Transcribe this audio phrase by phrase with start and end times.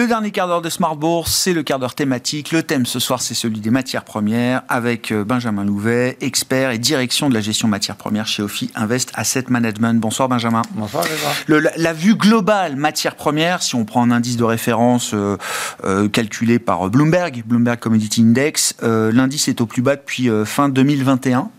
[0.00, 2.52] Le dernier quart d'heure de Smart Bourse, c'est le quart d'heure thématique.
[2.52, 6.78] Le thème ce soir, c'est celui des matières premières avec euh, Benjamin Louvet, expert et
[6.78, 10.00] direction de la gestion matières premières chez Ophi Invest Asset Management.
[10.00, 10.62] Bonsoir Benjamin.
[10.70, 11.04] Bonsoir
[11.48, 15.36] le, la, vue globale matières premières, si on prend un indice de référence euh,
[15.84, 21.50] euh, calculé par Bloomberg, Bloomberg Commodity Index, l'indice est au plus bas depuis fin 2021.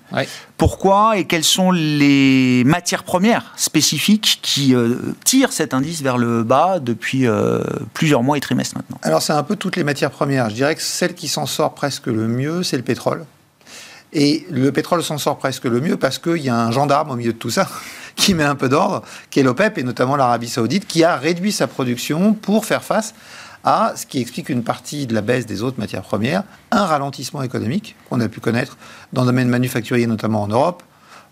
[0.57, 6.43] Pourquoi et quelles sont les matières premières spécifiques qui euh, tirent cet indice vers le
[6.43, 7.61] bas depuis euh,
[7.93, 8.97] plusieurs mois et trimestres maintenant?
[9.01, 10.49] Alors c'est un peu toutes les matières premières.
[10.49, 13.25] Je dirais que celle qui s'en sort presque le mieux, c'est le pétrole.
[14.13, 17.15] Et le pétrole s'en sort presque le mieux parce qu'il y a un gendarme au
[17.15, 17.69] milieu de tout ça
[18.15, 21.51] qui met un peu d'ordre, qui est l'OPEP et notamment l'Arabie Saoudite, qui a réduit
[21.51, 23.13] sa production pour faire face
[23.63, 27.43] à ce qui explique une partie de la baisse des autres matières premières, un ralentissement
[27.43, 28.77] économique qu'on a pu connaître
[29.13, 30.83] dans le domaine manufacturier, notamment en Europe,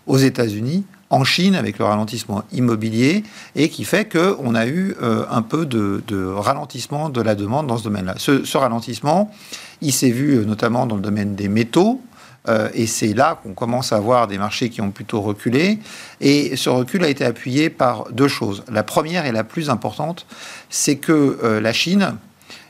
[0.06, 3.24] aux États-Unis, en Chine avec le ralentissement immobilier
[3.56, 7.76] et qui fait qu'on a eu euh, un peu de, ralentissement de la demande dans
[7.76, 8.14] ce domaine-là.
[8.16, 9.30] Ce, ralentissement,
[9.82, 12.00] il s'est vu euh, notamment dans le domaine des métaux.
[12.48, 15.78] Euh, et c'est là qu'on commence à voir des marchés qui ont plutôt reculé.
[16.20, 18.64] Et ce recul a été appuyé par deux choses.
[18.70, 20.26] La première et la plus importante,
[20.70, 22.16] c'est que la Chine,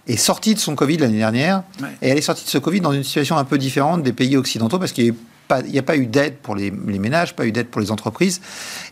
[0.06, 1.62] est sortie de son Covid l'année dernière,
[2.02, 4.36] et elle est sortie de ce Covid dans une situation un peu différente des pays
[4.36, 5.14] occidentaux, parce qu'il
[5.68, 8.40] n'y a pas eu d'aide pour les, ménages, pas eu d'aide pour les entreprises.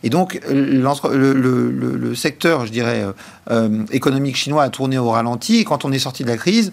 [0.03, 3.11] Et donc, le, secteur, je dirais, euh,
[3.51, 5.57] euh, économique chinois a tourné au ralenti.
[5.57, 6.71] Et quand on est sorti de la crise,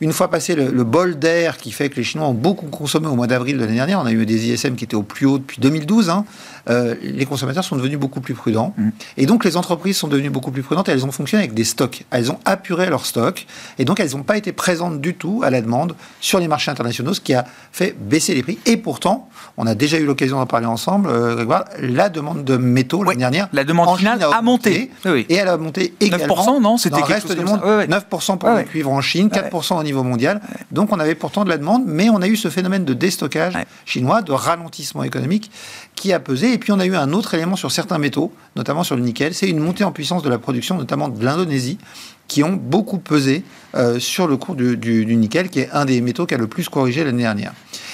[0.00, 3.14] une fois passé le, bol d'air qui fait que les Chinois ont beaucoup consommé au
[3.14, 5.38] mois d'avril de l'année dernière, on a eu des ISM qui étaient au plus haut
[5.38, 6.24] depuis 2012, hein,
[6.70, 8.74] euh, les consommateurs sont devenus beaucoup plus prudents.
[8.76, 8.88] Mm.
[9.16, 11.64] Et donc les entreprises sont devenues beaucoup plus prudentes et elles ont fonctionné avec des
[11.64, 12.04] stocks.
[12.10, 13.46] Elles ont apuré leurs stocks
[13.78, 16.70] et donc elles n'ont pas été présentes du tout à la demande sur les marchés
[16.70, 18.58] internationaux, ce qui a fait baisser les prix.
[18.66, 22.56] Et pourtant, on a déjà eu l'occasion d'en parler ensemble, euh, Grégoire, la demande de
[22.56, 23.48] métaux l'année dernière.
[23.52, 24.90] La demande finale a, monté.
[25.06, 26.34] Et elle a monté également.
[26.34, 27.60] 9%, non C'était le reste du monde.
[27.60, 30.40] 9% pour le cuivre en Chine, 4% au niveau mondial.
[30.70, 33.54] Donc on avait pourtant de la demande, mais on a eu ce phénomène de déstockage
[33.84, 35.50] chinois, de ralentissement économique
[35.94, 36.52] qui a pesé.
[36.52, 39.34] Et puis on a eu un autre élément sur certains métaux, notamment sur le nickel,
[39.34, 41.78] c'est une montée en puissance de la production, notamment de l'Indonésie,
[42.28, 46.26] qui ont beaucoup pesé euh, sur le cours du, nickel, qui est un des métaux
[46.26, 47.52] qui a le plus corrigé l'année dernière.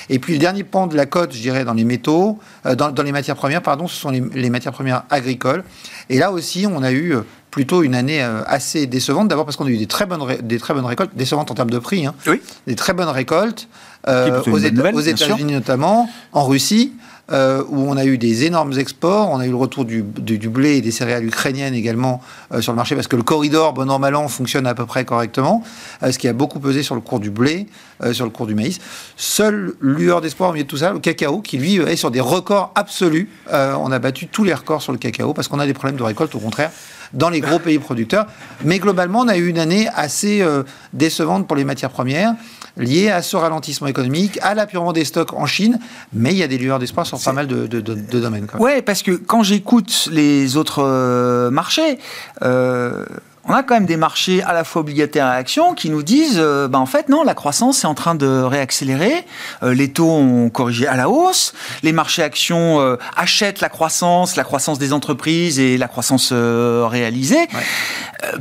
[0.08, 3.02] Et puis le dernier pan de la cote, je dirais, dans les métaux, euh, dans,
[3.02, 5.64] les matières premières, pardon, ce sont les, matières premières agricoles.
[6.08, 9.28] Et là aussi, on a eu euh, plutôt une année assez décevante.
[9.28, 11.70] D'abord parce qu'on a eu des très bonnes, des très bonnes récoltes, décevantes en termes
[11.70, 12.14] de prix, hein.
[12.26, 12.40] oui.
[12.66, 13.68] des très bonnes récoltes
[14.06, 16.92] aux, aux États-Unis notamment, en Russie.
[17.32, 20.78] Euh, où on a eu des énormes exports, on a eu le retour du, blé
[20.78, 22.20] et des céréales ukrainiennes également
[22.52, 24.84] euh, sur le marché, parce que le corridor, bon an, mal an, fonctionne à peu
[24.84, 25.62] près correctement,
[26.02, 27.66] euh, ce qui a beaucoup pesé sur le cours du blé,
[28.12, 28.78] sur le cours du maïs.
[29.16, 32.20] Seule lueur d'espoir au milieu de tout ça, le cacao, qui lui est sur des
[32.20, 33.28] records absolus.
[33.50, 36.02] on a battu tous les records sur le cacao, parce qu'on a des problèmes de
[36.02, 36.70] récolte, au contraire
[37.12, 38.26] dans les gros pays producteurs.
[38.64, 40.44] Mais globalement, on a eu une année assez
[40.92, 42.34] décevante pour les matières premières
[42.76, 45.78] lié à ce ralentissement économique, à l'apurement des stocks en Chine,
[46.12, 48.46] mais il y a des lueurs d'espoir sur pas mal de, domaines.
[48.58, 51.98] Oui, parce que quand j'écoute les autres euh, marchés,
[52.42, 53.04] euh,
[53.44, 56.38] on a quand même des marchés à la fois obligataires et actions qui nous disent,
[56.38, 59.24] euh, bah, en fait, non, la croissance est en train de réaccélérer,
[59.62, 64.36] euh, les taux ont corrigé à la hausse, les marchés actions euh, achètent la croissance,
[64.36, 67.48] la croissance des entreprises et la croissance réalisée.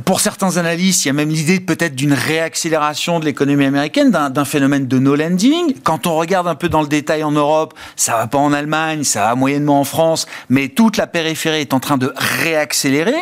[0.04, 4.44] pour certains analystes, il y a même l'idée peut-être d'une réaccélération de l'économie américaine, d'un
[4.44, 5.74] phénomène de no landing.
[5.82, 9.04] Quand on regarde un peu dans le détail en Europe, ça va pas en Allemagne,
[9.04, 13.14] ça va moyennement en France, mais toute la périphérie est en train de réaccélérer.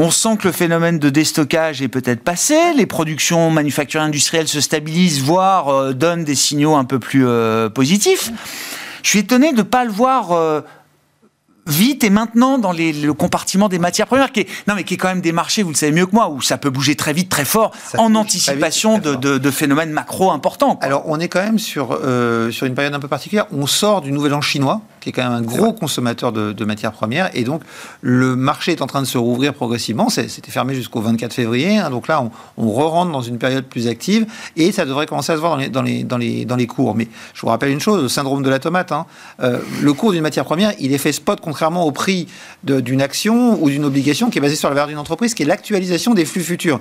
[0.00, 4.60] On sent que le phénomène de déstockage est peut-être passé, les productions manufacturières industrielles se
[4.60, 8.30] stabilisent, voire euh, donnent des signaux un peu plus euh, positifs.
[9.02, 10.60] Je suis étonné de ne pas le voir euh,
[11.68, 14.96] vite et maintenant dans le compartiment des matières premières, qui est, non mais qui est
[14.96, 17.12] quand même des marchés, vous le savez mieux que moi, où ça peut bouger très
[17.12, 20.78] vite, très fort, en anticipation de, phénomènes macro importants.
[20.82, 21.98] Alors on est quand même sur,
[22.50, 23.46] sur une période un peu particulière.
[23.52, 26.92] On sort du nouvel an chinois, qui est quand même un gros consommateur de, matières
[26.92, 27.30] premières.
[27.34, 27.62] Et donc,
[28.02, 30.10] le marché est en train de se rouvrir progressivement.
[30.10, 31.78] C'était fermé jusqu'au 24 février.
[31.78, 31.88] Hein.
[31.90, 34.26] donc là, on, on re-rentre dans une période plus active
[34.56, 36.66] et ça devrait commencer à se voir dans les, dans les, dans les, dans les
[36.66, 36.94] cours.
[36.94, 38.92] Mais je vous rappelle une chose, le syndrome de la tomate.
[38.92, 39.06] Hein.
[39.40, 42.28] Euh, le cours d'une matière première, il est fait spot contrairement au prix
[42.62, 45.46] d'une action ou d'une obligation qui est basée sur la valeur d'une entreprise, qui est
[45.46, 46.78] l'actualisation des flux futurs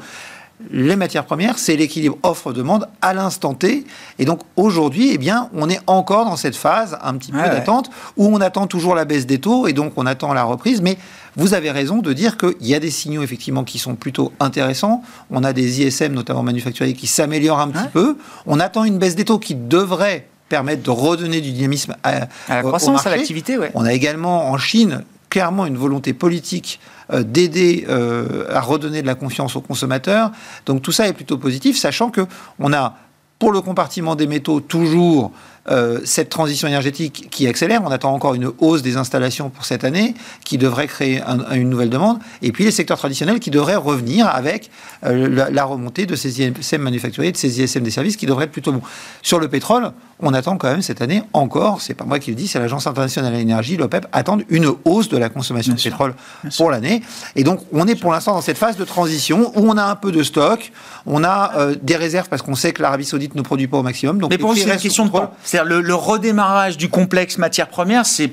[0.71, 3.85] les matières premières, c'est l'équilibre offre-demande à l'instant T.
[4.17, 7.91] Et donc aujourd'hui, eh bien, on est encore dans cette phase un petit peu d'attente
[8.17, 10.81] où on attend toujours la baisse des taux et donc on attend la reprise.
[10.81, 10.97] Mais
[11.35, 15.03] vous avez raison de dire qu'il y a des signaux effectivement qui sont plutôt intéressants.
[15.29, 18.17] On a des ISM, notamment manufacturiers, qui s'améliorent un petit peu.
[18.47, 22.63] On attend une baisse des taux qui devrait permettre de redonner du dynamisme à, la
[22.63, 23.57] croissance, à l'activité.
[23.73, 26.79] On a également en Chine clairement une volonté politique
[27.11, 30.31] euh, d'aider euh, à redonner de la confiance aux consommateurs.
[30.65, 32.25] Donc tout ça est plutôt positif, sachant que
[32.59, 32.95] on a
[33.39, 35.31] pour le compartiment des métaux toujours
[35.69, 37.81] euh, cette transition énergétique qui accélère.
[37.83, 40.13] On attend encore une hausse des installations pour cette année
[40.45, 41.21] qui devrait créer
[41.51, 42.19] une nouvelle demande.
[42.41, 44.69] Et puis les secteurs traditionnels qui devraient revenir avec
[45.05, 48.51] euh, la, remontée de ces ISM manufacturiers, de ces ISM des services qui devraient être
[48.51, 48.81] plutôt bons.
[49.21, 52.35] Sur le pétrole, on attend quand même cette année encore, c'est pas moi qui le
[52.35, 56.15] dis, c'est l'Agence internationale de l'énergie, l'OPEP, attendent une hausse de la consommation de pétrole
[56.55, 57.01] pour l'année.
[57.35, 59.95] Et donc on est pour l'instant dans cette phase de transition où on a un
[59.95, 60.71] peu de stock,
[61.05, 63.83] on a euh, des réserves parce qu'on sait que l'Arabie Saoudite ne produit pas au
[63.83, 64.19] maximum.
[64.19, 65.31] Donc Mais pour vous, c'est une question de temps
[65.65, 68.31] le, redémarrage du complexe matière première, c'est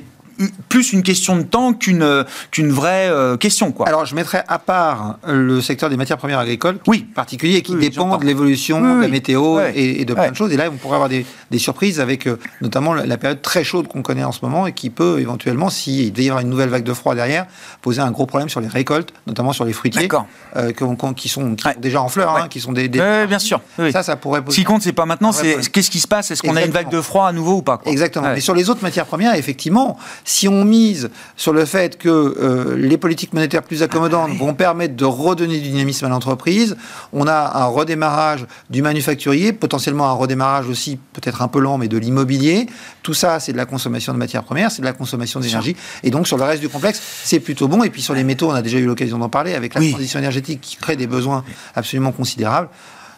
[0.69, 3.71] plus une question de temps qu'une qu'une vraie euh, question.
[3.71, 3.87] Quoi.
[3.87, 7.07] Alors, je mettrais à part le secteur des matières premières agricoles, oui.
[7.15, 10.53] particulier, qui dépend de l'évolution de la météo et, de plein de choses.
[10.53, 11.25] Et là, on pourrait avoir des,
[11.55, 14.73] des surprises avec euh, notamment la, période très chaude qu'on connaît en ce moment et
[14.73, 17.47] qui peut éventuellement, s'il devait y avoir une nouvelle vague de froid derrière,
[17.81, 20.09] poser un gros problème sur les récoltes, notamment sur les fruitiers,
[20.57, 20.73] euh,
[21.17, 22.89] qui, sont, déjà en fleurs, hein, qui sont des...
[22.89, 23.61] bien sûr.
[23.93, 24.57] Ça, ça pourrait poser...
[24.57, 26.31] Ce qui compte, c'est pas maintenant, c'est qu'est-ce qui se passe?
[26.31, 28.31] Est-ce qu'on a une vague de froid à nouveau ou pas Exactement.
[28.35, 32.77] Mais sur les autres matières premières, effectivement, si on mise sur le fait que euh,
[32.77, 36.77] les politiques monétaires plus accommodantes ah vont permettre de redonner du dynamisme à l'entreprise,
[37.13, 41.89] on a un redémarrage du manufacturier, potentiellement un redémarrage aussi peut-être un peu lent, mais
[41.89, 42.67] de l'immobilier.
[43.03, 45.77] Tout ça, c'est de la consommation de matières premières, c'est de la consommation d'énergie.
[46.03, 47.85] Et donc sur le reste du complexe, c'est plutôt bon.
[47.85, 50.19] Et puis sur les métaux, on a déjà eu l'occasion d'en parler, avec la transition
[50.19, 51.45] énergétique qui crée des besoins
[51.75, 52.69] absolument considérables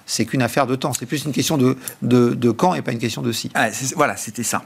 [0.07, 0.93] c'est qu'une affaire de temps.
[0.93, 3.51] C'est plus une question de, de, quand et pas une question de si.
[3.55, 4.63] Ah, voilà, c'était ça.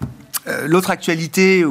[0.46, 1.62] Euh, l'autre actualité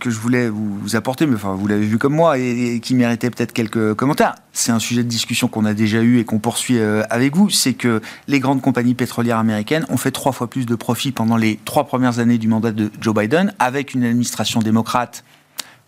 [0.00, 3.52] que je voulais vous, apporter, mais vous l'avez vu comme moi, et, qui méritait peut-être
[3.52, 7.02] quelques commentaires, c'est un sujet de discussion qu'on a déjà eu et qu'on poursuit euh,
[7.10, 10.74] avec vous, c'est que les grandes compagnies pétrolières américaines ont fait trois fois plus de
[10.74, 15.24] profits pendant les trois premières années du mandat de Joe Biden, avec une administration démocrate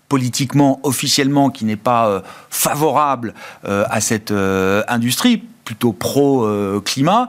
[0.08, 2.20] politiquement, officiellement, qui n'est pas euh,
[2.50, 3.32] favorable
[3.64, 7.28] à cette industrie, plutôt pro-climat.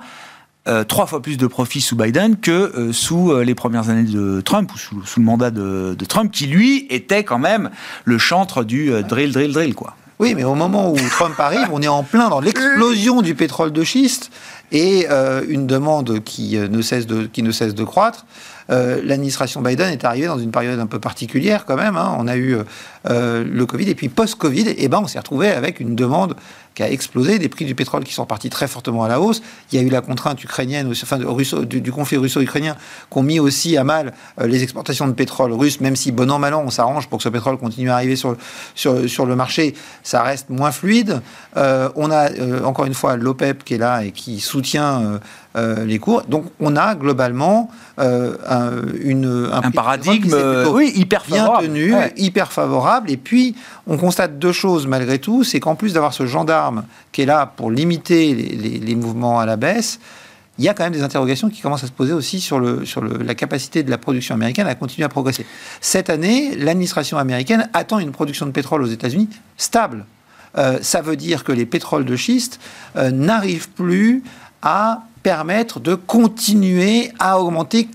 [0.67, 4.03] Euh, trois fois plus de profits sous Biden que euh, sous euh, les premières années
[4.03, 7.71] de Trump ou sous, le mandat de, Trump, qui lui était quand même
[8.05, 9.95] le chantre du drill, drill, drill, quoi.
[10.19, 13.71] Oui, mais au moment où Trump arrive, on est en plein dans l'explosion du pétrole
[13.71, 14.29] de schiste
[14.71, 15.07] et
[15.47, 18.27] une demande qui ne cesse de, qui ne cesse de croître.
[18.69, 21.97] L'administration Biden est arrivée dans une période un peu particulière quand même.
[21.97, 22.15] Hein.
[22.19, 22.57] On a eu
[23.05, 26.35] le Covid et puis post-Covid, ben on s'est retrouvé avec une demande
[26.83, 29.41] a explosé, des prix du pétrole qui sont partis très fortement à la hausse.
[29.71, 32.75] Il y a eu la contrainte ukrainienne, enfin du, conflit russo-ukrainien,
[33.11, 36.29] qui ont mis aussi à mal euh, les exportations de pétrole russe, même si bon
[36.31, 38.35] an mal an on s'arrange pour que ce pétrole continue à arriver sur,
[38.75, 41.21] sur, le marché, ça reste moins fluide.
[41.57, 45.19] Euh, on a euh, encore une fois l'OPEP qui est là et qui soutient
[45.55, 46.23] les cours.
[46.23, 48.71] Donc on a globalement un,
[49.03, 50.33] une, un, paradigme
[50.71, 51.67] oui, hyper favorable.
[51.67, 53.11] bien tenu, hyper favorable.
[53.11, 53.55] Et puis
[53.87, 57.45] on constate deux choses malgré tout, c'est qu'en plus d'avoir ce gendarme qui est là
[57.45, 59.99] pour limiter les, mouvements à la baisse,
[60.57, 62.85] il y a quand même des interrogations qui commencent à se poser aussi sur, le,
[62.85, 65.45] sur la capacité de la production américaine à continuer à progresser.
[65.79, 70.05] Cette année, l'administration américaine attend une production de pétrole aux États-Unis stable.
[70.57, 72.59] Euh, ça veut dire que les pétroles de schiste
[72.97, 74.23] euh, n'arrivent plus
[74.61, 77.87] à permettre de continuer à augmenter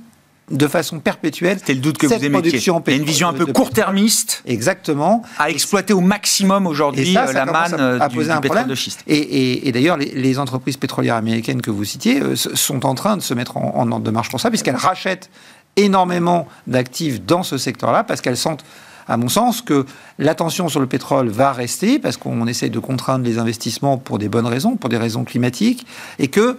[0.51, 1.59] de façon perpétuelle.
[1.59, 2.59] C'était le doute que vous émettiez.
[2.61, 4.43] Il y a une vision un peu court-termiste.
[4.47, 5.23] Exactement.
[5.39, 9.03] À exploiter au maximum aujourd'hui euh, la manne euh, du, pétrole de schiste.
[9.09, 13.35] Et, d'ailleurs, les, entreprises pétrolières américaines que vous citiez euh, sont en train de se
[13.35, 15.31] mettre en, ordre de marche pour ça, puisqu'elles rachètent
[15.77, 18.65] énormément d'actifs dans ce secteur-là, parce qu'elles sentent
[19.09, 19.87] à mon sens, que
[20.19, 24.29] l'attention sur le pétrole va rester parce qu'on essaie de contraindre les investissements pour des
[24.29, 25.87] bonnes raisons, pour des raisons climatiques,
[26.19, 26.57] et que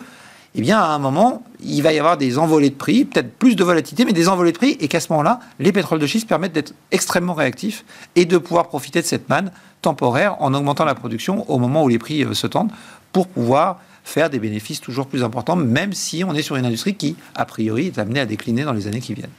[0.57, 3.55] eh bien, à un moment, il va y avoir des envolées de prix, peut-être plus
[3.55, 6.27] de volatilité, mais des envolées de prix, et qu'à ce moment-là, les pétroles de schiste
[6.27, 7.85] permettent d'être extrêmement réactifs
[8.15, 9.51] et de pouvoir profiter de cette manne
[9.83, 12.71] temporaire en augmentant la production au moment où les prix euh, se tendent
[13.13, 16.95] pour pouvoir faire des bénéfices toujours plus importants, même si on est sur une industrie
[16.95, 19.29] qui, a priori, est amenée à décliner dans les années qui viennent.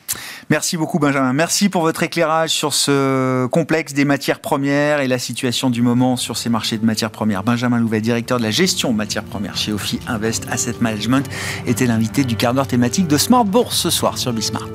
[0.50, 1.32] Merci beaucoup Benjamin.
[1.32, 6.16] Merci pour votre éclairage sur ce complexe des matières premières et la situation du moment
[6.16, 7.42] sur ces marchés de matières premières.
[7.42, 11.28] Benjamin Louvet, directeur de la gestion matières premières chez Ophi Invest Asset Management,
[11.66, 14.68] était l'invité du quart d'heure thématique de Smart Bourse ce soir sur Bismart.